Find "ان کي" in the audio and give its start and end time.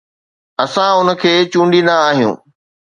0.99-1.33